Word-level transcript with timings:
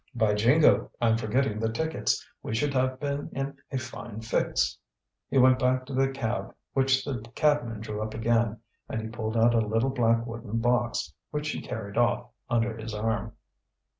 "By 0.15 0.33
jingo! 0.33 0.89
I'm 0.99 1.15
forgetting 1.15 1.59
the 1.59 1.71
tickets. 1.71 2.27
We 2.41 2.55
should 2.55 2.73
have 2.73 2.99
been 2.99 3.29
in 3.33 3.55
a 3.71 3.77
fine 3.77 4.21
fix!" 4.21 4.75
He 5.29 5.37
went 5.37 5.59
back 5.59 5.85
to 5.85 5.93
the 5.93 6.07
cab, 6.09 6.55
which 6.73 7.05
the 7.05 7.21
cabman 7.35 7.81
drew 7.81 8.01
up 8.01 8.15
again, 8.15 8.61
and 8.89 8.99
he 8.99 9.09
pulled 9.09 9.37
out 9.37 9.53
a 9.53 9.59
little 9.59 9.91
black 9.91 10.25
wooden 10.25 10.57
box, 10.57 11.13
which 11.29 11.49
he 11.51 11.61
carried 11.61 11.97
off 11.99 12.31
under 12.49 12.75
his 12.75 12.95
arm. 12.95 13.33